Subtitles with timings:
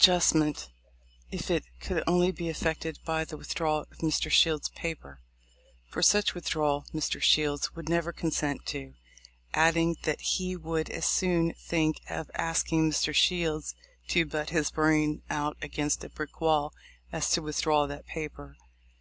[0.00, 0.68] justment,
[1.32, 4.30] if it could only be effected by the with drawal of Mr.
[4.30, 5.20] Shield's paper,
[5.88, 7.20] for such withdrawal Mr.
[7.20, 8.94] Shields would never consent to;
[9.54, 13.12] adding, that he would as soon think of asking Mr.
[13.12, 13.74] Shields
[14.06, 16.72] to "butt his brains out against a brick wall
[17.10, 18.56] as to with draw that paper."